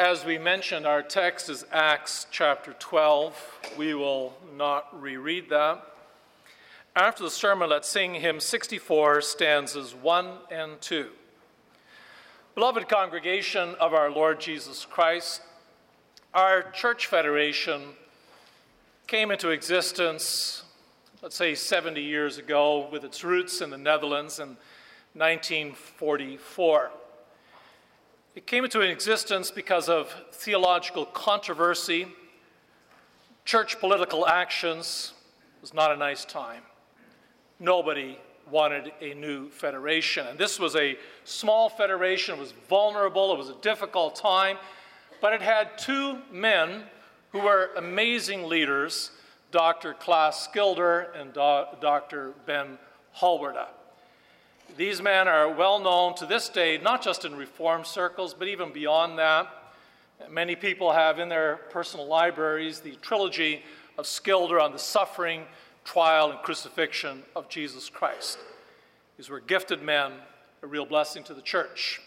[0.00, 3.58] As we mentioned, our text is Acts chapter 12.
[3.76, 5.84] We will not reread that.
[6.96, 11.10] After the sermon, let's sing hymn 64, stanzas 1 and 2.
[12.54, 15.42] Beloved congregation of our Lord Jesus Christ,
[16.32, 17.82] our church federation
[19.06, 20.62] came into existence,
[21.20, 24.56] let's say 70 years ago, with its roots in the Netherlands in
[25.12, 26.90] 1944.
[28.36, 32.06] It came into existence because of theological controversy,
[33.44, 35.14] church political actions.
[35.56, 36.62] It was not a nice time.
[37.58, 40.28] Nobody wanted a new federation.
[40.28, 44.58] And this was a small federation, it was vulnerable, it was a difficult time,
[45.20, 46.84] but it had two men
[47.32, 49.10] who were amazing leaders
[49.50, 49.94] Dr.
[49.94, 52.34] Klaas Schilder and Do- Dr.
[52.46, 52.78] Ben
[53.16, 53.66] Holwerda.
[54.76, 58.72] These men are well known to this day, not just in reform circles, but even
[58.72, 59.48] beyond that.
[60.28, 63.62] Many people have in their personal libraries the trilogy
[63.98, 65.44] of Schilder on the suffering,
[65.84, 68.38] trial, and crucifixion of Jesus Christ.
[69.16, 70.12] These were gifted men,
[70.62, 72.00] a real blessing to the church.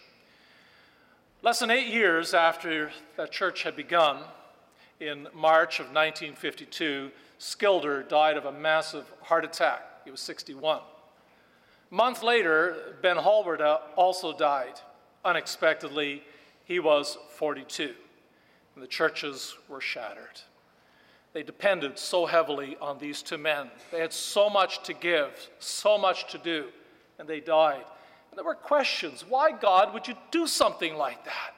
[1.41, 4.19] Less than eight years after that church had begun,
[4.99, 9.81] in March of 1952, Schilder died of a massive heart attack.
[10.05, 10.79] He was 61.
[11.93, 14.81] Month later, Ben Holwerda also died.
[15.23, 16.23] Unexpectedly,
[16.65, 17.93] he was 42.
[18.73, 20.41] And the churches were shattered.
[21.33, 23.69] They depended so heavily on these two men.
[23.91, 26.69] They had so much to give, so much to do,
[27.19, 27.85] and they died.
[28.31, 31.51] And there were questions why, God, would you do something like that?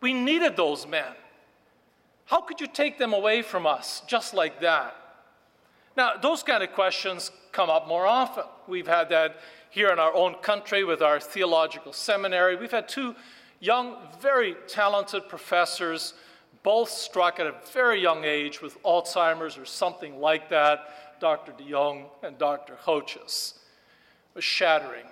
[0.00, 1.12] We needed those men.
[2.26, 4.94] How could you take them away from us just like that?
[6.00, 8.44] Now, those kind of questions come up more often.
[8.66, 9.36] We've had that
[9.68, 12.56] here in our own country with our theological seminary.
[12.56, 13.14] We've had two
[13.60, 16.14] young, very talented professors,
[16.62, 21.52] both struck at a very young age with Alzheimer's or something like that, Dr.
[21.52, 22.78] de Jong and Dr.
[22.82, 23.56] Gootjes.
[23.56, 25.04] It was shattering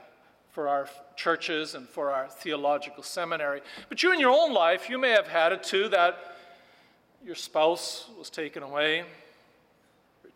[0.48, 3.60] for our churches and for our theological seminary.
[3.90, 6.34] But you in your own life, you may have had it too that
[7.22, 9.04] your spouse was taken away,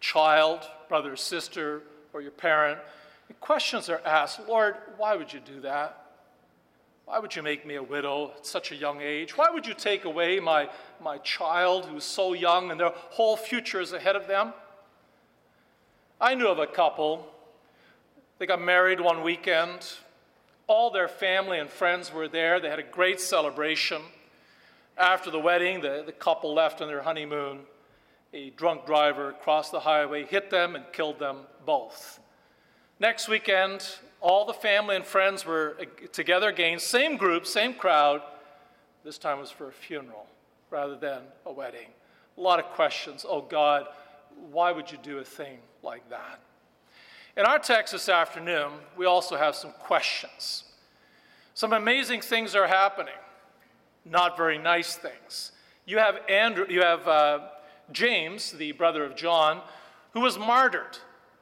[0.02, 1.82] child, brother sister,
[2.12, 2.78] or your parent.
[3.28, 5.98] And questions are asked Lord, why would you do that?
[7.06, 9.36] Why would you make me a widow at such a young age?
[9.36, 10.68] Why would you take away my,
[11.02, 14.52] my child who's so young and their whole future is ahead of them?
[16.20, 17.26] I knew of a couple.
[18.38, 19.94] They got married one weekend.
[20.68, 22.60] All their family and friends were there.
[22.60, 24.02] They had a great celebration.
[24.96, 27.60] After the wedding, the, the couple left on their honeymoon.
[28.32, 32.20] A drunk driver crossed the highway, hit them, and killed them both.
[32.98, 33.87] Next weekend,
[34.20, 35.76] all the family and friends were
[36.12, 38.22] together again, same group, same crowd.
[39.04, 40.26] This time was for a funeral
[40.71, 41.88] rather than a wedding.
[42.38, 43.26] A lot of questions.
[43.28, 43.87] Oh God,
[44.50, 46.41] why would you do a thing like that?
[47.37, 50.65] In our text this afternoon, we also have some questions.
[51.54, 53.15] Some amazing things are happening
[54.04, 55.53] not very nice things.
[55.87, 57.41] You have Andrew, you have uh,
[57.91, 59.60] James, the brother of John,
[60.12, 60.98] who was martyred.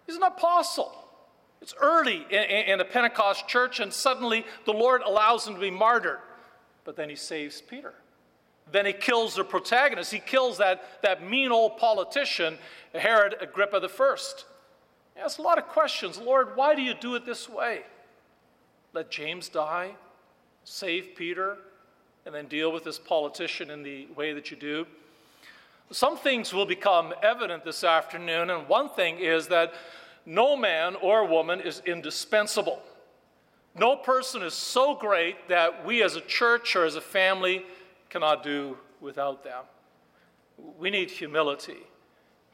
[0.07, 0.93] He's an apostle.
[1.61, 5.71] It's early in, in the Pentecost church, and suddenly the Lord allows him to be
[5.71, 6.21] martyred.
[6.85, 7.95] But then he saves Peter.
[8.73, 10.13] Then he kills the protagonist.
[10.13, 12.57] He kills that, that mean old politician,
[12.95, 14.17] Herod Agrippa I.
[15.15, 16.19] He asks a lot of questions.
[16.19, 17.83] Lord, why do you do it this way?
[18.93, 19.93] Let James die,
[20.65, 21.59] save Peter,
[22.25, 24.87] and then deal with this politician in the way that you do.
[25.93, 29.75] Some things will become evident this afternoon, and one thing is that
[30.25, 32.81] no man or woman is indispensable.
[33.77, 37.65] No person is so great that we as a church or as a family
[38.09, 39.65] cannot do without them.
[40.79, 41.79] We need humility.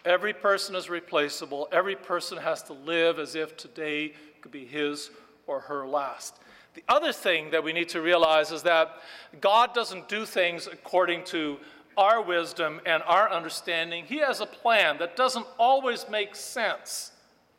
[0.07, 1.69] Every person is replaceable.
[1.73, 5.11] Every person has to live as if today could be his
[5.47, 6.39] or her last.
[6.75, 8.97] The other thing that we need to realize is that
[9.41, 11.59] God doesn't do things according to
[11.97, 14.05] our wisdom and our understanding.
[14.05, 17.13] He has a plan that doesn't always make sense.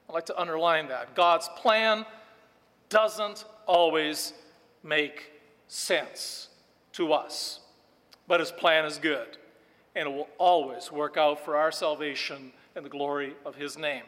[0.10, 1.16] I'd like to underline that.
[1.16, 2.06] God's plan
[2.90, 4.34] doesn't always
[4.84, 5.32] make
[5.68, 6.50] sense
[6.94, 7.60] to us,
[8.28, 9.38] but His plan is good,
[9.96, 14.04] and it will always work out for our salvation and the glory of His name.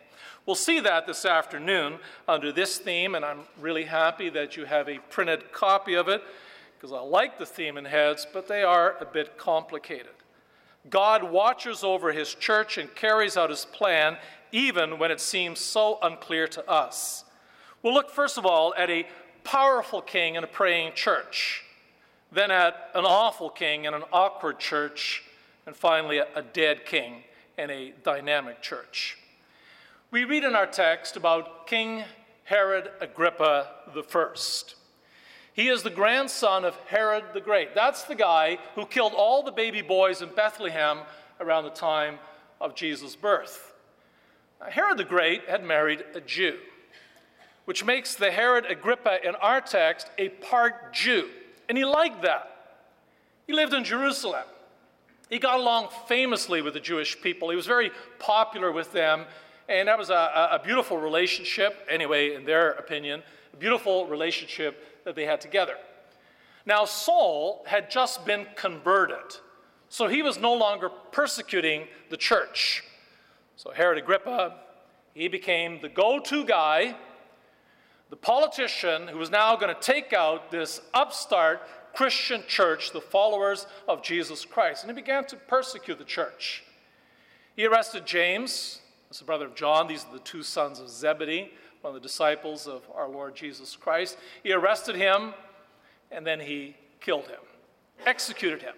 [0.45, 4.87] We'll see that this afternoon under this theme, and I'm really happy that you have
[4.87, 6.23] a printed copy of it
[6.79, 10.13] because I like the theme and heads, but they are a bit complicated.
[10.89, 14.15] God watches over his church and carries out his plan
[14.53, 17.25] even when it seems so unclear to us.
[17.83, 19.05] We'll look first of all at a
[19.43, 21.65] powerful king and a praying church.
[22.31, 25.23] then at an awful king and an awkward church,
[25.65, 27.23] and finally a dead king
[27.57, 29.17] and a dynamic church.
[30.11, 32.03] We read in our text about King
[32.43, 34.78] Herod Agrippa I.
[35.59, 37.75] He is the grandson of Herod the Great.
[37.75, 40.99] That's the guy who killed all the baby boys in Bethlehem
[41.41, 42.17] around the time
[42.61, 43.73] of Jesus' birth.
[44.61, 46.59] Now, Herod the Great had married a Jew,
[47.65, 51.27] which makes the Herod Agrippa in our text a part Jew.
[51.67, 52.77] And he liked that.
[53.45, 54.45] He lived in Jerusalem.
[55.29, 57.49] He got along famously with the Jewish people.
[57.49, 59.25] He was very popular with them
[59.69, 63.21] and that was a, a beautiful relationship, anyway, in their opinion,
[63.53, 65.75] a beautiful relationship that they had together.
[66.65, 69.37] Now, Saul had just been converted,
[69.87, 72.83] so he was no longer persecuting the church.
[73.55, 74.55] So, Herod Agrippa,
[75.13, 76.95] he became the go to guy,
[78.09, 81.61] the politician who was now going to take out this upstart
[81.93, 84.83] Christian church, the followers of Jesus Christ.
[84.83, 86.63] And he began to persecute the church.
[87.55, 89.87] He arrested James, this is the brother of John.
[89.87, 91.51] These are the two sons of Zebedee,
[91.81, 94.17] one of the disciples of our Lord Jesus Christ.
[94.43, 95.33] He arrested him
[96.11, 97.39] and then he killed him,
[98.05, 98.75] executed him.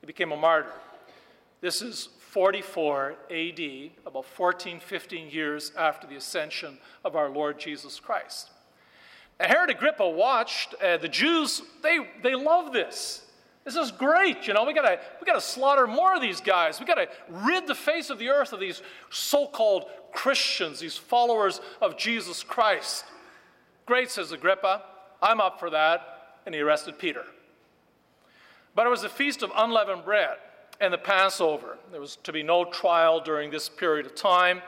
[0.00, 0.72] He became a martyr.
[1.60, 3.60] This is 44 AD,
[4.06, 8.50] about 14, 15 years after the ascension of our Lord Jesus Christ.
[9.38, 13.27] Herod Agrippa watched uh, the Jews, they, they love this.
[13.68, 14.64] This is great, you know.
[14.64, 16.80] We gotta we gotta slaughter more of these guys.
[16.80, 18.80] We gotta rid the face of the earth of these
[19.10, 23.04] so-called Christians, these followers of Jesus Christ.
[23.84, 24.84] Great, says Agrippa.
[25.20, 26.00] I'm up for that.
[26.46, 27.26] And he arrested Peter.
[28.74, 30.38] But it was the feast of unleavened bread
[30.80, 31.76] and the Passover.
[31.90, 34.62] There was to be no trial during this period of time.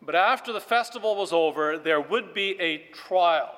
[0.00, 3.52] But after the festival was over, there would be a trial.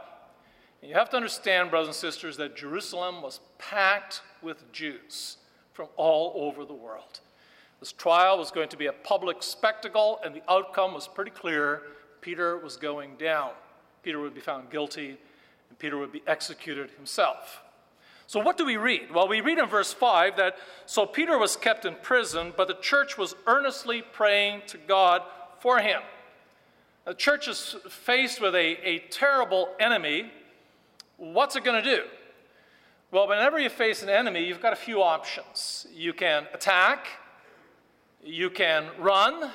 [0.82, 5.36] And you have to understand, brothers and sisters, that Jerusalem was packed with Jews
[5.72, 7.20] from all over the world.
[7.78, 11.82] This trial was going to be a public spectacle, and the outcome was pretty clear.
[12.20, 13.50] Peter was going down.
[14.02, 15.16] Peter would be found guilty,
[15.68, 17.62] and Peter would be executed himself.
[18.26, 19.12] So, what do we read?
[19.12, 20.56] Well, we read in verse 5 that
[20.86, 25.22] so Peter was kept in prison, but the church was earnestly praying to God
[25.60, 26.02] for him.
[27.04, 30.30] The church is faced with a, a terrible enemy
[31.22, 32.02] What's it going to do?
[33.12, 35.86] Well, whenever you face an enemy, you've got a few options.
[35.94, 37.06] You can attack,
[38.24, 39.52] you can run,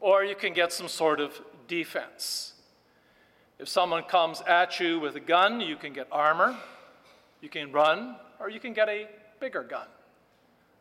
[0.00, 2.52] or you can get some sort of defense.
[3.58, 6.56] If someone comes at you with a gun, you can get armor,
[7.40, 9.08] you can run, or you can get a
[9.40, 9.88] bigger gun.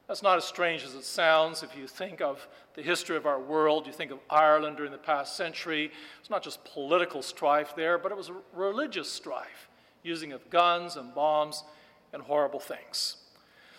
[0.07, 1.63] That's not as strange as it sounds.
[1.63, 2.45] If you think of
[2.75, 6.43] the history of our world, you think of Ireland during the past century, it's not
[6.43, 9.69] just political strife there, but it was religious strife,
[10.03, 11.63] using of guns and bombs
[12.11, 13.17] and horrible things.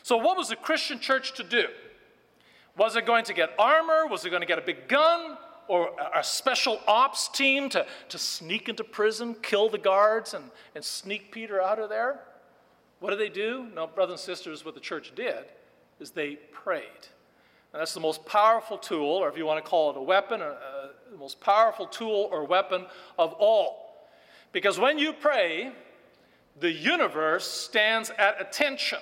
[0.03, 1.67] So, what was the Christian church to do?
[2.77, 4.07] Was it going to get armor?
[4.07, 5.37] Was it going to get a big gun?
[5.67, 10.85] Or a special ops team to, to sneak into prison, kill the guards, and, and
[10.85, 12.21] sneak Peter out of there?
[13.01, 13.69] What did they do?
[13.75, 15.45] No, brothers and sisters, what the church did
[16.01, 17.09] is they prayed.
[17.73, 20.41] And that's the most powerful tool, or if you want to call it a weapon,
[20.41, 20.55] uh,
[21.11, 22.87] the most powerful tool or weapon
[23.19, 24.07] of all.
[24.53, 25.73] Because when you pray,
[26.61, 29.01] the universe stands at attention.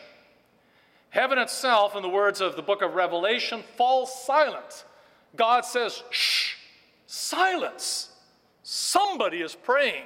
[1.11, 4.87] Heaven itself, in the words of the book of Revelation, falls silent.
[5.37, 6.55] God says, shh,
[7.07, 8.11] silence.
[8.63, 10.05] Somebody is praying.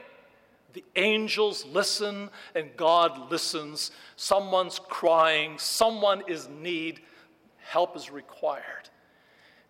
[0.77, 3.93] The angels listen and God listens.
[4.17, 7.01] Someone's crying, someone is in need,
[7.57, 8.91] help is required.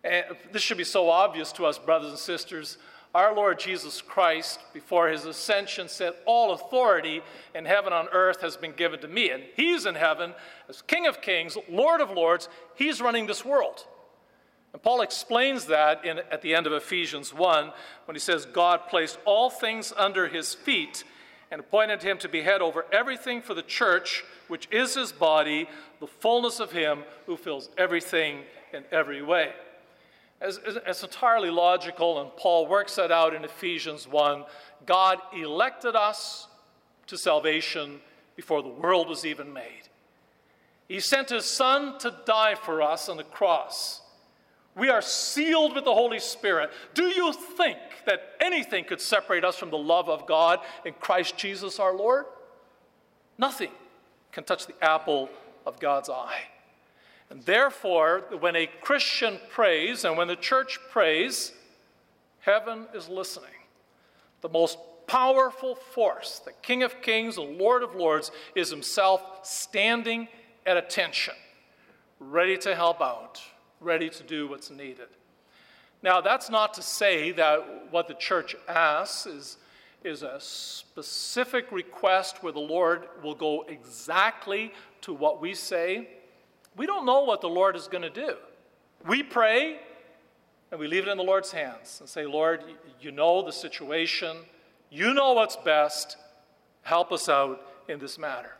[0.03, 2.77] And this should be so obvious to us, brothers and sisters.
[3.15, 7.21] Our Lord Jesus Christ, before his ascension, said, All authority
[7.55, 9.29] in heaven on earth has been given to me.
[9.29, 10.33] And he's in heaven
[10.67, 12.49] as King of kings, Lord of lords.
[12.75, 13.85] He's running this world.
[14.77, 17.71] And Paul explains that in, at the end of Ephesians 1
[18.05, 21.03] when he says, God placed all things under his feet
[21.49, 25.67] and appointed him to be head over everything for the church, which is his body,
[25.99, 29.53] the fullness of him who fills everything in every way.
[30.43, 34.43] It's, entirely logical, and Paul works that out in Ephesians 1.
[34.85, 36.49] God elected us
[37.07, 37.99] to salvation
[38.35, 39.89] before the world was even made.
[40.87, 44.03] He sent his son to die for us on the cross.
[44.77, 46.69] We are sealed with the Holy Spirit.
[46.93, 51.35] Do you think that anything could separate us from the love of God in Christ
[51.35, 52.25] Jesus our Lord?
[53.37, 53.71] Nothing
[54.31, 55.29] can touch the apple
[55.65, 56.41] of God's eye.
[57.29, 61.53] And therefore, when a Christian prays and when the church prays,
[62.39, 63.49] heaven is listening.
[64.41, 70.27] The most powerful force, the King of Kings and Lord of Lords, is himself standing
[70.65, 71.33] at attention,
[72.19, 73.41] ready to help out,
[73.79, 75.07] ready to do what's needed.
[76.03, 79.57] Now, that's not to say that what the church asks is,
[80.03, 86.07] is a specific request where the Lord will go exactly to what we say.
[86.75, 88.35] We don't know what the Lord is going to do.
[89.07, 89.79] We pray
[90.71, 92.63] and we leave it in the Lord's hands and say, Lord,
[92.99, 94.37] you know the situation,
[94.89, 96.17] you know what's best,
[96.83, 98.51] help us out in this matter.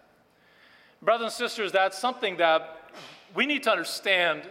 [1.02, 2.92] Brothers and sisters, that's something that
[3.36, 4.44] we need to understand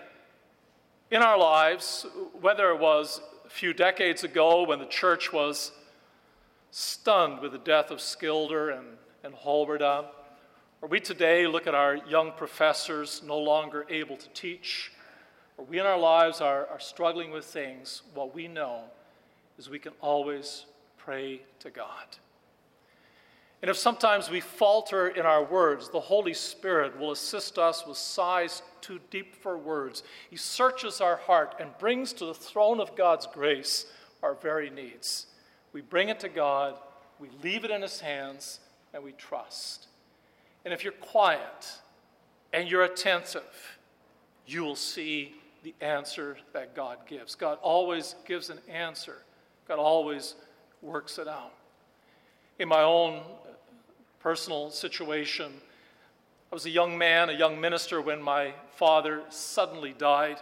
[1.11, 2.07] in our lives,
[2.41, 5.73] whether it was a few decades ago when the church was
[6.71, 8.87] stunned with the death of Schilder and,
[9.23, 10.07] and Holwerda,
[10.83, 14.93] or we today look at our young professors no longer able to teach,
[15.57, 18.83] or we in our lives are, are struggling with things, what we know
[19.59, 20.67] is we can always
[20.99, 22.19] pray to God.
[23.63, 27.97] And if sometimes we falter in our words, the Holy Spirit will assist us with
[27.97, 30.03] sighs too deep for words.
[30.31, 33.87] He searches our heart and brings to the throne of God's grace
[34.23, 35.27] our very needs.
[35.73, 36.79] We bring it to God,
[37.19, 38.61] we leave it in His hands,
[38.93, 39.87] and we trust.
[40.65, 41.81] And if you're quiet
[42.53, 43.79] and you're attentive,
[44.47, 47.35] you will see the answer that God gives.
[47.35, 49.23] God always gives an answer,
[49.67, 50.35] God always
[50.83, 51.53] works it out.
[52.59, 53.21] In my own
[54.19, 55.53] personal situation.
[56.51, 60.41] I was a young man, a young minister, when my father suddenly died.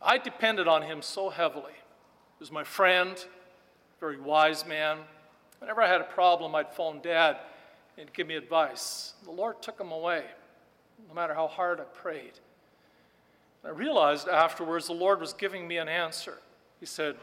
[0.00, 1.72] I depended on him so heavily.
[1.72, 3.22] He was my friend,
[3.98, 4.98] very wise man.
[5.58, 7.38] Whenever I had a problem, I'd phone dad
[7.98, 9.14] and give me advice.
[9.24, 10.24] The Lord took him away,
[11.08, 12.38] no matter how hard I prayed.
[13.64, 16.38] I realized afterwards the Lord was giving me an answer.
[16.78, 17.16] He said,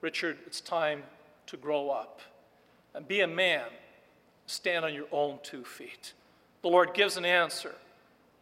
[0.00, 1.02] Richard, it's time
[1.48, 2.22] to grow up
[2.94, 3.64] and be a man
[4.46, 6.12] stand on your own two feet.
[6.62, 7.74] The Lord gives an answer,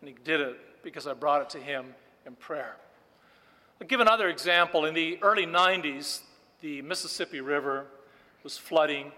[0.00, 1.94] and He did it because I brought it to Him
[2.26, 2.76] in prayer.
[3.80, 4.86] I'll give another example.
[4.86, 6.20] In the early 90s,
[6.60, 7.86] the Mississippi River
[8.42, 9.12] was flooding.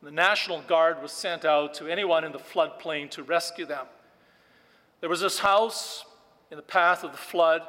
[0.00, 3.86] And the National Guard was sent out to anyone in the floodplain to rescue them.
[5.00, 6.04] There was this house
[6.50, 7.62] in the path of the flood.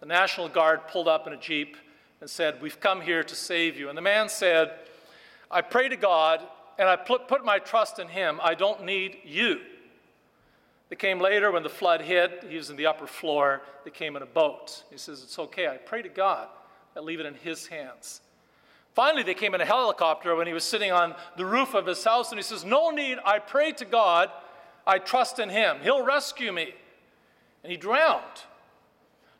[0.00, 1.76] The National Guard pulled up in a Jeep
[2.20, 3.88] and said, We've come here to save you.
[3.88, 4.72] And the man said,
[5.50, 6.42] I pray to God
[6.78, 8.38] and I put, my trust in him.
[8.42, 9.60] I don't need you.
[10.88, 12.44] They came later when the flood hit.
[12.48, 13.62] He was in the upper floor.
[13.84, 14.84] They came in a boat.
[14.90, 15.66] He says, It's okay.
[15.66, 16.48] I pray to God.
[16.96, 18.20] I leave it in his hands.
[18.94, 22.02] Finally, they came in a helicopter when he was sitting on the roof of his
[22.02, 23.18] house, and he says, No need.
[23.24, 24.30] I pray to God.
[24.86, 25.78] I trust in him.
[25.82, 26.72] He'll rescue me.
[27.62, 28.22] And he drowned,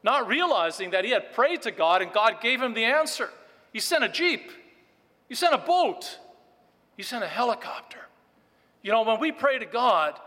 [0.02, 3.30] not realizing that he had prayed to God and God gave him the answer.
[3.72, 4.50] He sent a jeep,
[5.28, 6.18] he sent a boat,
[6.96, 7.98] you sent a helicopter.
[8.82, 10.18] You know, when we pray to God,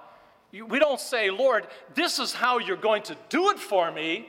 [0.51, 4.27] we don't say, Lord, this is how you're going to do it for me.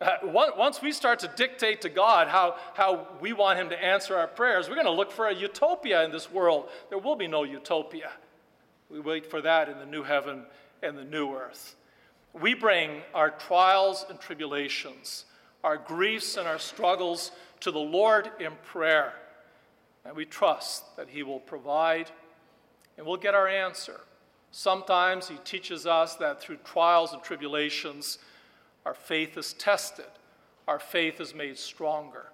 [0.00, 4.16] Uh, once we start to dictate to God how, how we want Him to answer
[4.16, 6.68] our prayers, we're going to look for a utopia in this world.
[6.88, 8.10] There will be no utopia.
[8.90, 10.44] We wait for that in the new heaven
[10.82, 11.76] and the new earth.
[12.32, 15.26] We bring our trials and tribulations,
[15.62, 19.14] our griefs and our struggles to the Lord in prayer.
[20.04, 22.10] And we trust that He will provide
[22.96, 24.00] and we'll get our answer.
[24.50, 28.18] Sometimes He teaches us that through trials and tribulations,
[28.84, 30.06] our faith is tested,
[30.68, 32.26] our faith is made stronger.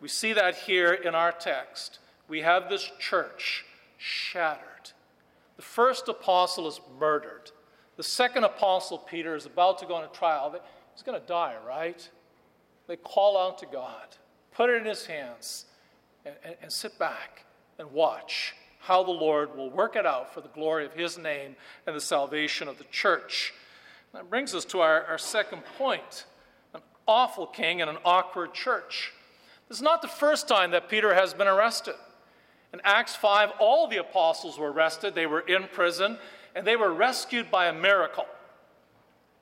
[0.00, 2.00] We see that here in our text.
[2.28, 3.64] We have this church
[3.96, 4.92] shattered.
[5.56, 7.50] The first apostle is murdered.
[7.96, 10.54] The second apostle, Peter, is about to go on a trial.
[10.92, 12.08] He's going to die, right?
[12.88, 14.16] They call out to God,
[14.52, 15.64] put it in his hands
[16.26, 17.44] and, and sit back
[17.78, 21.56] and watch how the Lord will work it out for the glory of His name
[21.86, 23.52] and the salvation of the church.
[24.12, 26.24] That brings us to our, our second point
[26.74, 29.12] an awful king and an awkward church.
[29.68, 31.94] This is not the first time that Peter has been arrested.
[32.72, 36.18] In Acts 5, all the apostles were arrested, they were in prison,
[36.54, 38.26] and they were rescued by a miracle.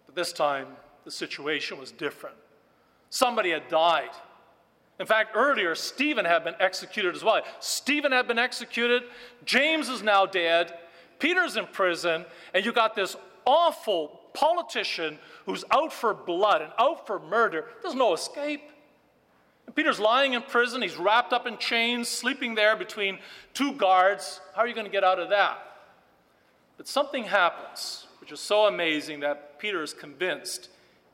[0.06, 0.68] But this time,
[1.04, 2.36] the situation was different.
[3.10, 4.10] Somebody had died.
[4.98, 7.42] In fact, earlier, Stephen had been executed as well.
[7.60, 9.02] Stephen had been executed.
[9.44, 10.72] James is now dead.
[11.18, 12.24] Peter's in prison.
[12.52, 17.66] And you got this awful politician who's out for blood and out for murder.
[17.82, 18.62] There's no escape.
[19.66, 20.82] And Peter's lying in prison.
[20.82, 23.18] He's wrapped up in chains, sleeping there between
[23.52, 24.40] two guards.
[24.54, 25.58] How are you going to get out of that?
[26.76, 30.68] But something happens, which is so amazing that Peter is convinced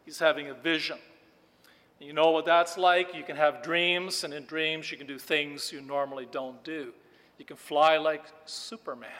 [0.05, 0.99] he's having a vision.
[2.01, 3.15] You know what that's like?
[3.15, 6.95] You can have dreams, and in dreams, you can do things you normally don't do.
[7.39, 9.11] You can fly like Superman.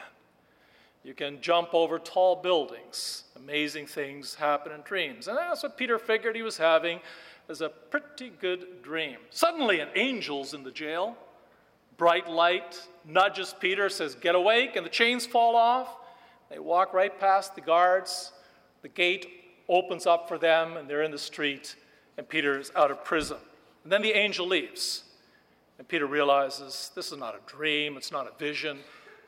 [1.03, 3.23] You can jump over tall buildings.
[3.35, 5.27] Amazing things happen in dreams.
[5.27, 6.99] And that's what Peter figured he was having
[7.49, 9.17] as a pretty good dream.
[9.29, 11.15] Suddenly, an angel's in the jail.
[11.97, 15.97] Bright light nudges Peter, says, Get awake, and the chains fall off.
[16.49, 18.31] They walk right past the guards.
[18.81, 19.27] The gate
[19.69, 21.75] opens up for them, and they're in the street,
[22.21, 23.37] and Peter is out of prison.
[23.81, 25.05] And then the angel leaves.
[25.79, 28.77] And Peter realizes this is not a dream, it's not a vision.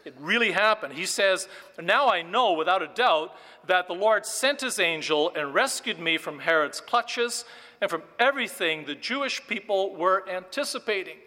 [0.05, 0.93] It really happened.
[0.93, 1.47] He says,
[1.81, 3.35] Now I know without a doubt
[3.65, 7.45] that the Lord sent his angel and rescued me from Herod's clutches
[7.81, 11.17] and from everything the Jewish people were anticipating.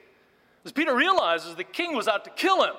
[0.64, 2.76] As Peter realizes the king was out to kill him.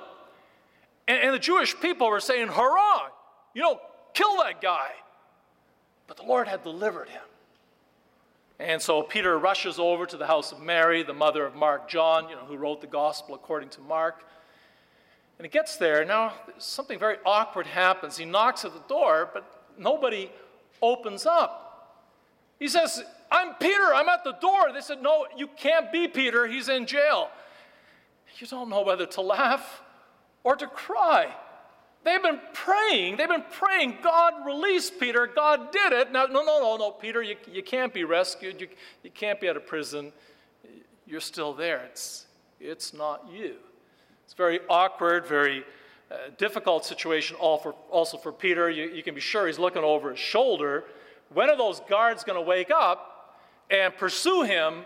[1.06, 3.08] And, and the Jewish people were saying, Hurrah!
[3.52, 3.80] You know,
[4.14, 4.92] kill that guy.
[6.06, 7.20] But the Lord had delivered him.
[8.60, 12.28] And so Peter rushes over to the house of Mary, the mother of Mark John,
[12.28, 14.24] you know, who wrote the gospel according to Mark.
[15.38, 16.04] And he gets there.
[16.04, 18.16] Now, something very awkward happens.
[18.16, 20.32] He knocks at the door, but nobody
[20.82, 21.68] opens up.
[22.58, 24.72] He says, I'm Peter, I'm at the door.
[24.74, 27.30] They said, No, you can't be Peter, he's in jail.
[28.38, 29.82] You don't know whether to laugh
[30.42, 31.34] or to cry.
[32.04, 33.16] They've been praying.
[33.16, 35.26] They've been praying, God release Peter.
[35.26, 36.12] God did it.
[36.12, 38.60] Now, no, no, no, no, Peter, you, you can't be rescued.
[38.60, 38.68] You,
[39.02, 40.12] you can't be out of prison.
[41.06, 41.82] You're still there.
[41.86, 42.26] It's,
[42.60, 43.56] it's not you.
[44.24, 45.64] It's very awkward, very
[46.10, 48.70] uh, difficult situation all for, also for Peter.
[48.70, 50.84] You, you can be sure he's looking over his shoulder.
[51.32, 53.38] When are those guards going to wake up
[53.70, 54.84] and pursue him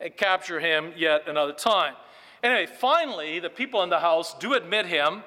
[0.00, 1.94] and capture him yet another time?
[2.42, 5.22] Anyway, finally, the people in the house do admit him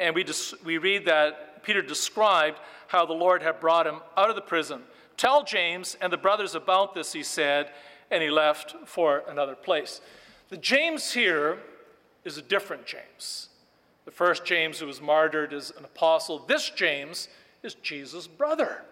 [0.00, 0.24] and we,
[0.64, 4.82] we read that Peter described how the Lord had brought him out of the prison.
[5.16, 7.70] Tell James and the brothers about this, he said,
[8.10, 10.00] and he left for another place.
[10.48, 11.58] The James here
[12.24, 13.50] is a different James.
[14.06, 16.44] The first James who was martyred is an apostle.
[16.48, 17.28] This James
[17.62, 18.82] is Jesus' brother.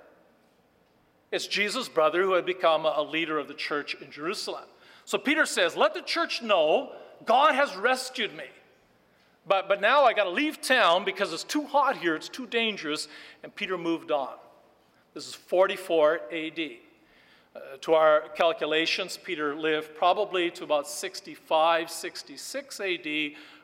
[1.32, 4.64] It's Jesus' brother who had become a leader of the church in Jerusalem.
[5.04, 6.92] So Peter says, Let the church know
[7.24, 8.44] God has rescued me.
[9.48, 12.46] But, but now I got to leave town because it's too hot here, it's too
[12.46, 13.08] dangerous.
[13.42, 14.34] And Peter moved on.
[15.14, 16.58] This is 44 AD.
[17.56, 23.06] Uh, to our calculations, Peter lived probably to about 65, 66 AD,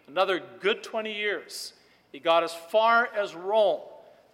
[0.08, 1.74] another good 20 years.
[2.10, 3.82] He got as far as Rome,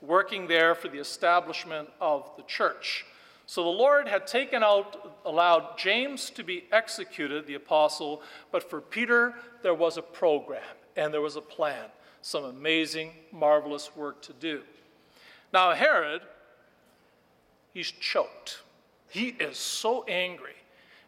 [0.00, 3.04] working there for the establishment of the church.
[3.46, 8.80] So the Lord had taken out, allowed James to be executed, the apostle, but for
[8.80, 10.62] Peter, there was a program
[11.00, 11.86] and there was a plan.
[12.20, 14.60] Some amazing, marvelous work to do.
[15.52, 16.20] Now, Herod,
[17.72, 18.60] he's choked.
[19.08, 20.54] He is so angry.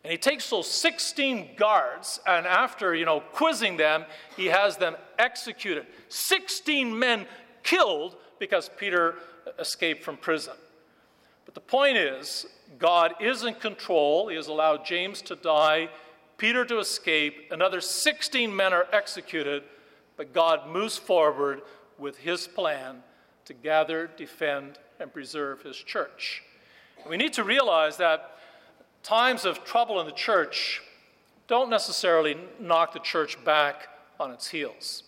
[0.02, 4.04] And he takes those 16 guards, and after, you know, quizzing them,
[4.36, 5.86] he has them executed.
[6.08, 7.26] 16 men
[7.62, 9.16] killed because Peter
[9.60, 10.54] escaped from prison.
[11.44, 12.46] But the point is,
[12.78, 14.28] God is in control.
[14.28, 15.90] He has allowed James to die,
[16.38, 19.62] Peter to escape, another 16 men are executed,
[20.22, 21.62] but God moves forward
[21.98, 23.02] with his plan
[23.44, 26.44] to gather, defend, and preserve his church.
[27.10, 28.36] We need to realize that
[29.02, 30.80] times of trouble in the church
[31.48, 33.88] don't necessarily knock the church back
[34.20, 35.02] on its heels.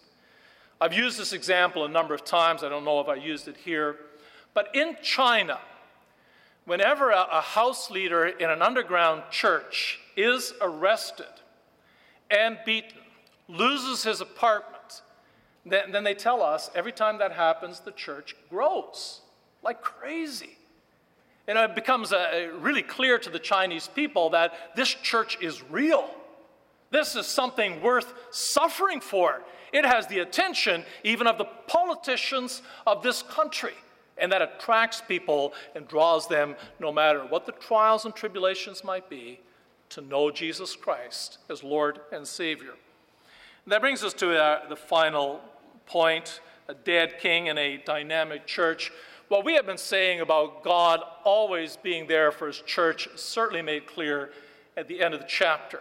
[0.80, 2.64] I've used this example a number of times.
[2.64, 3.94] I don't know if I used it here.
[4.52, 5.60] But in China,
[6.64, 11.26] whenever a, a house leader in an underground church is arrested
[12.32, 12.98] and beaten,
[13.48, 14.73] loses his apartment,
[15.66, 19.22] then, then they tell us every time that happens, the church grows
[19.64, 20.58] like crazy.
[21.48, 26.08] And it becomes uh, really clear to the Chinese people that this church is real.
[26.90, 29.42] This is something worth suffering for.
[29.72, 33.74] It has the attention even of the politicians of this country,
[34.16, 39.10] and that attracts people and draws them, no matter what the trials and tribulations might
[39.10, 39.40] be,
[39.90, 42.74] to know Jesus Christ as Lord and Savior.
[43.64, 45.40] And that brings us to uh, the final
[45.86, 48.90] point, a dead king in a dynamic church.
[49.28, 53.86] What we have been saying about God always being there for his church certainly made
[53.86, 54.30] clear
[54.76, 55.80] at the end of the chapter.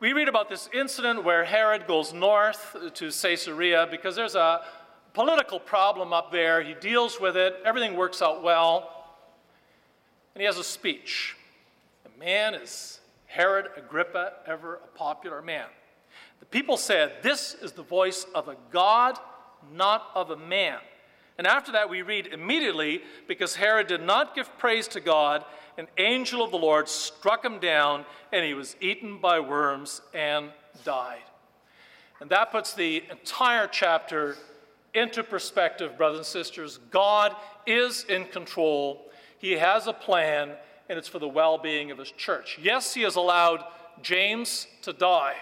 [0.00, 4.62] We read about this incident where Herod goes north to Caesarea because there's a
[5.12, 6.62] political problem up there.
[6.62, 9.06] He deals with it, everything works out well,
[10.34, 11.36] and he has a speech.
[12.04, 15.66] The man is Herod Agrippa, ever a popular man.
[16.40, 19.18] The people said, This is the voice of a God,
[19.72, 20.78] not of a man.
[21.38, 25.44] And after that, we read immediately, because Herod did not give praise to God,
[25.78, 30.50] an angel of the Lord struck him down, and he was eaten by worms and
[30.84, 31.22] died.
[32.20, 34.36] And that puts the entire chapter
[34.92, 36.78] into perspective, brothers and sisters.
[36.90, 37.34] God
[37.66, 40.50] is in control, He has a plan,
[40.88, 42.58] and it's for the well being of His church.
[42.60, 43.64] Yes, He has allowed
[44.02, 45.36] James to die.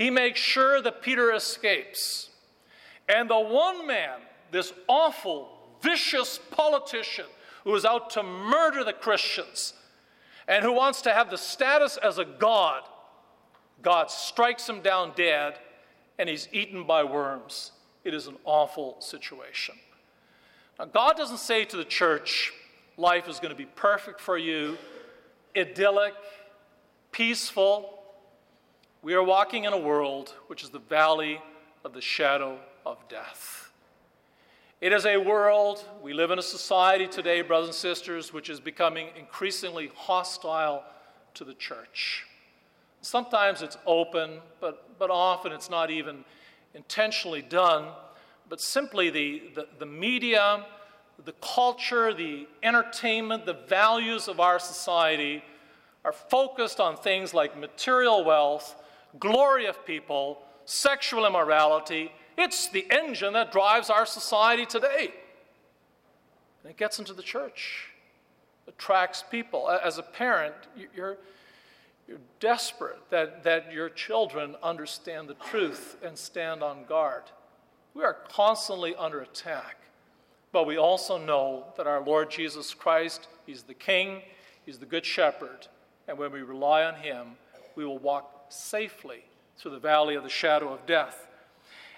[0.00, 2.30] He makes sure that Peter escapes.
[3.06, 5.50] And the one man, this awful,
[5.82, 7.26] vicious politician
[7.64, 9.74] who is out to murder the Christians
[10.48, 12.84] and who wants to have the status as a god,
[13.82, 15.58] God strikes him down dead
[16.18, 17.72] and he's eaten by worms.
[18.02, 19.74] It is an awful situation.
[20.78, 22.54] Now, God doesn't say to the church,
[22.96, 24.78] life is going to be perfect for you,
[25.54, 26.14] idyllic,
[27.12, 27.99] peaceful.
[29.02, 31.40] We are walking in a world which is the valley
[31.84, 33.72] of the shadow of death.
[34.82, 38.60] It is a world, we live in a society today, brothers and sisters, which is
[38.60, 40.84] becoming increasingly hostile
[41.32, 42.26] to the church.
[43.00, 46.24] Sometimes it's open, but, but often it's not even
[46.74, 47.88] intentionally done,
[48.50, 50.66] but simply the, the, the media,
[51.24, 55.42] the culture, the entertainment, the values of our society
[56.04, 58.76] are focused on things like material wealth,
[59.18, 62.12] glory of people, sexual immorality.
[62.38, 65.12] It's the engine that drives our society today.
[66.62, 67.88] And it gets into the church,
[68.68, 69.68] attracts people.
[69.68, 70.54] As a parent,
[70.94, 71.16] you're,
[72.06, 77.24] you're desperate that, that your children understand the truth and stand on guard.
[77.94, 79.76] We are constantly under attack,
[80.52, 84.22] but we also know that our Lord Jesus Christ, He's the King,
[84.64, 85.66] He's the Good Shepherd,
[86.06, 87.36] and when we rely on Him,
[87.80, 89.24] we will walk safely
[89.56, 91.26] through the valley of the shadow of death.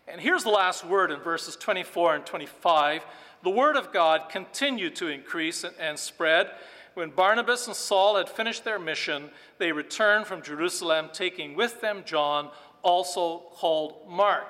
[0.06, 3.04] And here's the last word in verses 24 and 25.
[3.42, 6.52] The word of God continued to increase and spread.
[6.94, 12.04] When Barnabas and Saul had finished their mission, they returned from Jerusalem, taking with them
[12.06, 12.50] John,
[12.82, 14.46] also called Mark.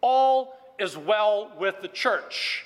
[0.00, 2.64] All is well with the church.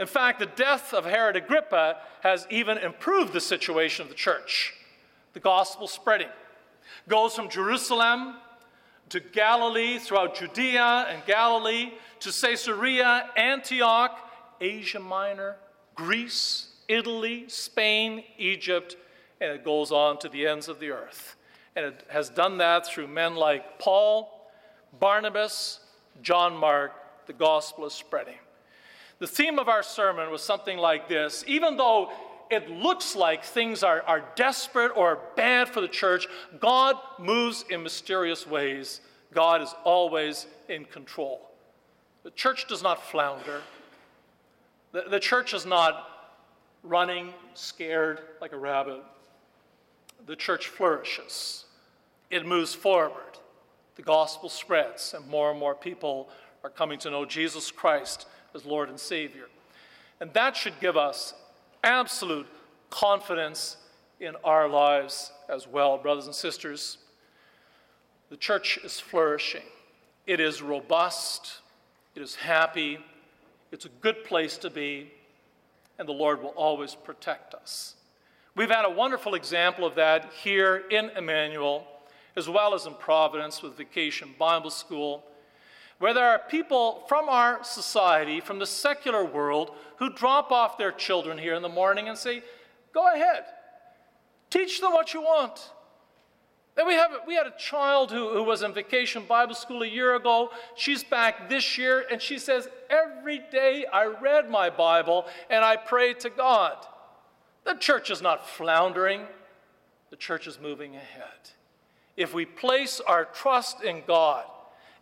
[0.00, 4.74] In fact, the death of Herod Agrippa has even improved the situation of the church
[5.32, 6.28] the gospel spreading.
[7.08, 8.36] Goes from Jerusalem
[9.10, 14.18] to Galilee, throughout Judea and Galilee, to Caesarea, Antioch,
[14.60, 15.56] Asia Minor,
[15.94, 18.96] Greece, Italy, Spain, Egypt,
[19.40, 21.36] and it goes on to the ends of the earth.
[21.76, 24.48] And it has done that through men like Paul,
[24.98, 25.80] Barnabas,
[26.22, 26.92] John Mark.
[27.26, 28.36] The gospel is spreading.
[29.18, 32.12] The theme of our sermon was something like this even though
[32.50, 36.26] it looks like things are, are desperate or bad for the church,
[36.60, 39.00] God moves in mysterious ways.
[39.32, 41.50] God is always in control.
[42.22, 43.60] The church does not flounder.
[44.92, 46.08] The, the church is not
[46.82, 49.02] running scared like a rabbit.
[50.26, 51.64] The church flourishes,
[52.30, 53.20] it moves forward.
[53.96, 56.28] The gospel spreads, and more and more people
[56.64, 59.46] are coming to know Jesus Christ as Lord and Savior.
[60.20, 61.34] And that should give us
[61.84, 62.46] absolute
[62.90, 63.76] confidence
[64.18, 66.98] in our lives as well, brothers and sisters.
[68.30, 69.62] The church is flourishing,
[70.26, 71.60] it is robust,
[72.14, 72.98] it is happy,
[73.70, 75.12] it's a good place to be,
[75.98, 77.94] and the Lord will always protect us.
[78.56, 81.86] We've had a wonderful example of that here in Emmanuel,
[82.36, 85.24] as well as in Providence with Vacation Bible School
[85.98, 90.92] where there are people from our society, from the secular world, who drop off their
[90.92, 92.42] children here in the morning and say,
[92.92, 93.44] Go ahead,
[94.50, 95.70] teach them what you want.
[96.74, 99.86] Then we, have, we had a child who, who was in vacation Bible school a
[99.86, 100.50] year ago.
[100.74, 105.76] She's back this year, and she says, Every day I read my Bible and I
[105.76, 106.84] prayed to God.
[107.64, 109.22] The church is not floundering,
[110.10, 111.50] the church is moving ahead.
[112.16, 114.44] If we place our trust in God,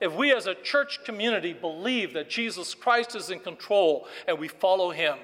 [0.03, 4.49] if we as a church community believe that Jesus Christ is in control and we
[4.49, 5.17] follow him,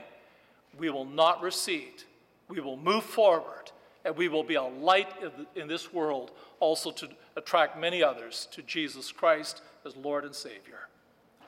[0.78, 2.04] we will not recede.
[2.48, 3.72] We will move forward
[4.04, 5.08] and we will be a light
[5.56, 10.88] in this world also to attract many others to Jesus Christ as Lord and Savior.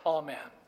[0.05, 0.60] Amen.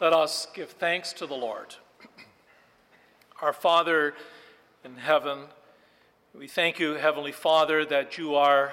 [0.00, 1.74] Let us give thanks to the Lord.
[3.42, 4.14] Our Father
[4.82, 5.40] in heaven,
[6.34, 8.72] we thank you, Heavenly Father, that you are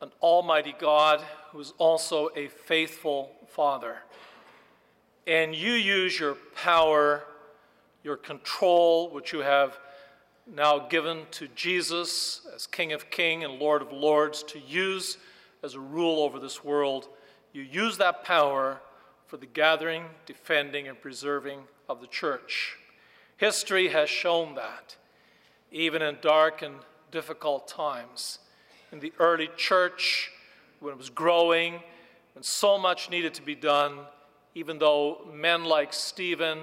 [0.00, 3.96] an almighty God who is also a faithful Father.
[5.26, 7.24] And you use your power,
[8.04, 9.76] your control, which you have
[10.46, 15.18] now given to Jesus as King of King and Lord of Lords, to use
[15.64, 17.08] as a rule over this world.
[17.52, 18.80] You use that power
[19.26, 22.76] for the gathering, defending, and preserving of the church.
[23.36, 24.96] History has shown that,
[25.70, 26.76] even in dark and
[27.10, 28.38] difficult times.
[28.92, 30.30] In the early church,
[30.80, 31.80] when it was growing,
[32.34, 33.98] when so much needed to be done,
[34.54, 36.60] even though men like Stephen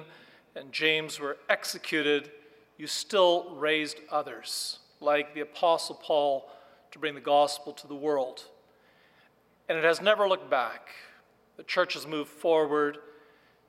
[0.55, 2.31] and James were executed,
[2.77, 6.49] you still raised others, like the Apostle Paul,
[6.91, 8.45] to bring the gospel to the world.
[9.69, 10.89] And it has never looked back.
[11.57, 12.97] The church has moved forward.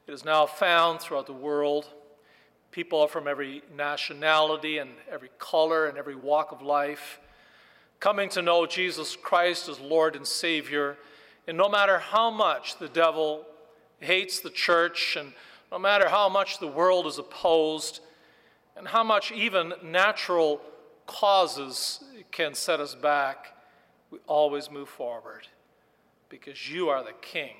[0.07, 1.88] It is now found throughout the world.
[2.70, 7.20] People are from every nationality and every color and every walk of life
[8.01, 10.99] coming to know Jesus Christ as Lord and Savior.
[11.47, 13.47] And no matter how much the devil
[14.01, 15.33] hates the church, and
[15.73, 18.01] no matter how much the world is opposed,
[18.77, 20.61] and how much even natural
[21.07, 23.57] causes can set us back,
[24.11, 25.49] we always move forward
[26.29, 27.55] because you are the King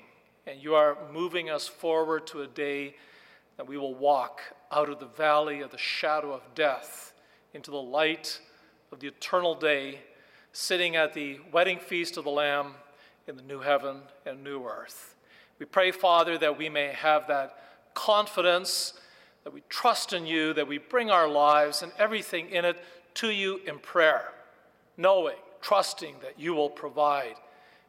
[0.47, 2.95] and you are moving us forward to a day
[3.57, 7.13] that we will walk out of the valley of the shadow of death
[7.53, 8.39] into the light
[8.91, 9.99] of the eternal day,
[10.51, 12.73] sitting at the wedding feast of the Lamb
[13.27, 15.15] in the new heaven and new earth.
[15.57, 17.57] We pray, Father, that we may have that
[17.93, 18.93] confidence,
[19.45, 22.77] that we trust in you, that we bring our lives and everything in it
[23.15, 24.33] to you in prayer,
[24.97, 27.35] knowing, trusting that you will provide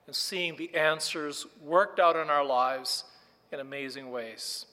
[0.07, 3.05] and seeing the answers worked out in our lives
[3.53, 4.66] in amazing ways.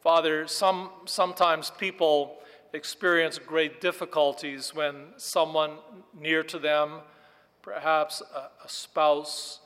[0.00, 2.38] Father, some, sometimes people
[2.72, 5.72] experience great difficulties when someone
[6.18, 7.00] near to them,
[7.60, 9.60] perhaps a, a spouse,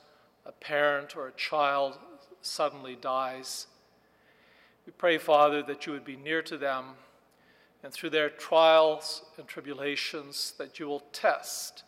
[0.45, 1.97] a parent, or a child,
[2.41, 3.67] suddenly dies.
[4.85, 6.85] We pray, Father, that you would be near to them
[7.83, 11.83] and through their trials and tribulations, that you will test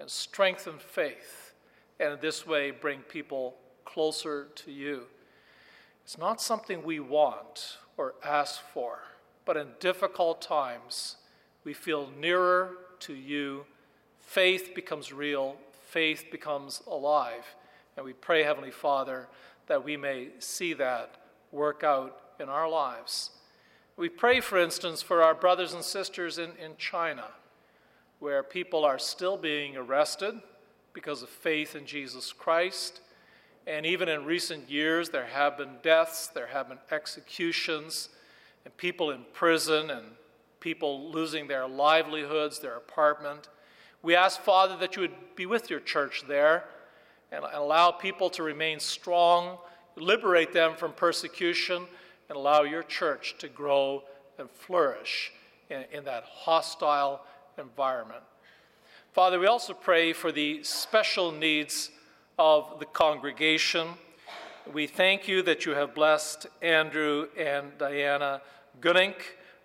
[0.00, 1.43] and strengthen faith
[2.00, 3.54] and in this way bring people
[3.84, 5.04] closer to you.
[6.04, 9.00] It's not something we want or ask for,
[9.44, 11.16] but in difficult times,
[11.64, 13.64] we feel nearer to you.
[14.20, 15.56] Faith becomes real,
[15.88, 17.54] faith becomes alive.
[17.96, 19.28] And we pray, Heavenly Father,
[19.66, 21.16] that we may see that
[21.52, 23.30] work out in our lives.
[23.96, 27.26] We pray, for instance, for our brothers and sisters in, in China,
[28.18, 30.34] where people are still being arrested
[30.94, 33.00] because of faith in Jesus Christ.
[33.66, 38.08] And even in recent years, there have been deaths, there have been executions,
[38.64, 40.06] and people in prison, and
[40.60, 43.48] people losing their livelihoods, their apartment.
[44.02, 46.64] We ask, Father, that you would be with your church there
[47.32, 49.58] and allow people to remain strong,
[49.96, 51.84] liberate them from persecution,
[52.28, 54.02] and allow your church to grow
[54.38, 55.32] and flourish
[55.70, 57.22] in, in that hostile
[57.58, 58.22] environment.
[59.14, 61.92] Father, we also pray for the special needs
[62.36, 63.90] of the congregation.
[64.72, 68.42] We thank you that you have blessed Andrew and Diana
[68.80, 69.14] Gunink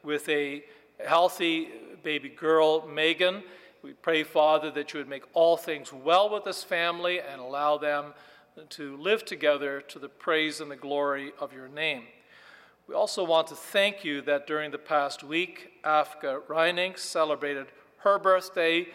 [0.03, 0.63] with a
[1.03, 1.69] healthy
[2.03, 3.41] baby girl, Megan.
[3.81, 7.79] We pray, Father, that you would make all things well with this family and allow
[7.79, 8.13] them
[8.69, 12.03] to live together to the praise and the glory of your name.
[12.85, 17.65] We also want to thank you that during the past week, Afka Reining celebrated
[18.01, 18.85] her birthday.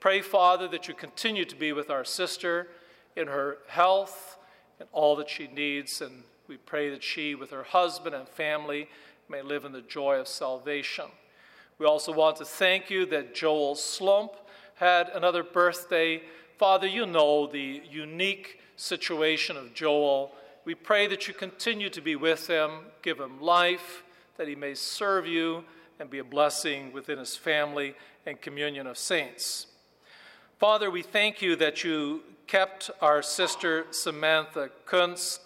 [0.00, 2.68] Pray, Father, that you continue to be with our sister
[3.16, 4.38] in her health
[4.78, 6.00] and all that she needs.
[6.00, 8.88] And we pray that she, with her husband and family,
[9.28, 11.06] may live in the joy of salvation.
[11.78, 14.32] We also want to thank you that Joel Slump
[14.76, 16.22] had another birthday.
[16.58, 20.32] Father, you know the unique situation of Joel.
[20.64, 22.70] We pray that you continue to be with him,
[23.02, 24.04] give him life,
[24.36, 25.64] that he may serve you
[25.98, 27.94] and be a blessing within his family
[28.26, 29.67] and communion of saints.
[30.58, 35.38] Father, we thank you that you kept our sister Samantha Kuntz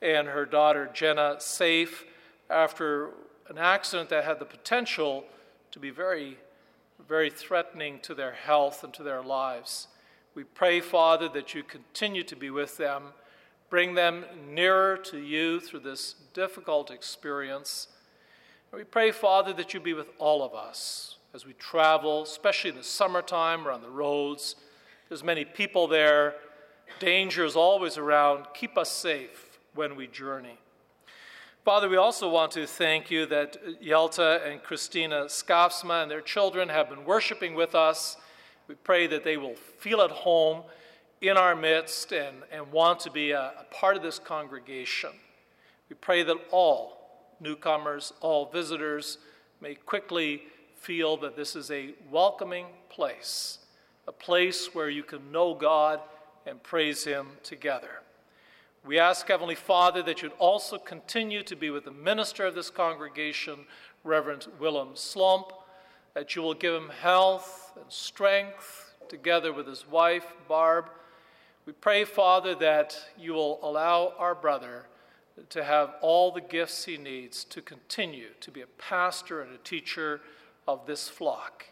[0.00, 2.06] and her daughter Jenna safe
[2.48, 3.10] after
[3.50, 5.24] an accident that had the potential
[5.70, 6.38] to be very,
[7.06, 9.88] very threatening to their health and to their lives.
[10.34, 13.08] We pray, Father, that you continue to be with them,
[13.68, 17.88] bring them nearer to you through this difficult experience.
[18.72, 22.76] We pray, Father, that you be with all of us as we travel, especially in
[22.76, 24.54] the summertime or on the roads.
[25.08, 26.36] There's many people there.
[27.00, 28.46] Danger is always around.
[28.54, 30.58] Keep us safe when we journey.
[31.64, 36.68] Father, we also want to thank you that Yelta and Christina Schaafsma and their children
[36.68, 38.16] have been worshiping with us.
[38.68, 40.62] We pray that they will feel at home
[41.20, 45.10] in our midst and, and want to be a, a part of this congregation.
[45.88, 49.18] We pray that all newcomers, all visitors
[49.60, 50.42] may quickly
[50.84, 53.58] feel that this is a welcoming place,
[54.06, 55.98] a place where you can know God
[56.44, 58.02] and praise Him together.
[58.84, 62.68] We ask, Heavenly Father, that you'd also continue to be with the minister of this
[62.68, 63.60] congregation,
[64.04, 65.52] Reverend Willem Slomp,
[66.12, 70.90] that you will give him health and strength together with his wife, Barb.
[71.64, 74.84] We pray, Father, that you will allow our brother
[75.48, 79.58] to have all the gifts he needs to continue to be a pastor and a
[79.58, 80.20] teacher
[80.66, 81.66] of this flock.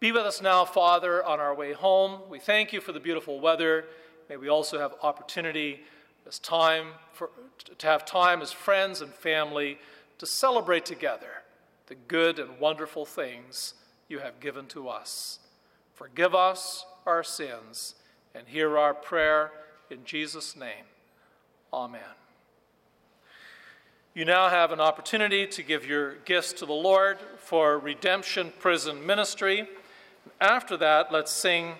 [0.00, 2.20] Be with us now, Father, on our way home.
[2.28, 3.86] We thank you for the beautiful weather.
[4.28, 5.80] May we also have opportunity
[6.26, 7.30] as time for,
[7.78, 9.78] to have time as friends and family
[10.18, 11.42] to celebrate together
[11.86, 13.74] the good and wonderful things
[14.08, 15.40] you have given to us.
[15.94, 17.94] Forgive us our sins
[18.34, 19.50] and hear our prayer
[19.90, 20.84] in Jesus' name.
[21.72, 22.27] Amen.
[24.18, 29.06] You now have an opportunity to give your gifts to the Lord for Redemption Prison
[29.06, 29.68] Ministry.
[30.40, 31.74] After that, let's sing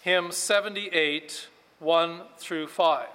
[0.00, 3.06] hymn 78, 1 through 5.